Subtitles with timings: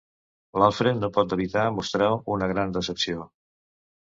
[0.61, 3.29] L'Alfred no pot evitar mostrar una gran decepció.